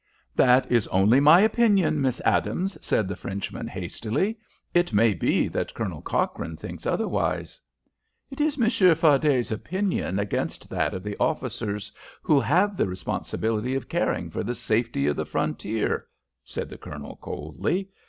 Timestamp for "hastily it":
3.67-4.93